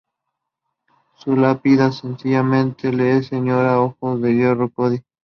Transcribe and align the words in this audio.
Su 1.19 1.35
lápida 1.35 1.91
sencillamente 1.91 2.91
lee 2.91 3.21
"Señora 3.23 3.79
Ojos 3.79 4.19
de 4.19 4.33
Hierro 4.33 4.71
Cody". 4.73 5.03